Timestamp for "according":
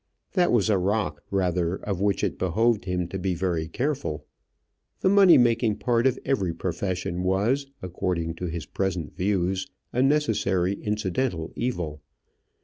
7.83-8.33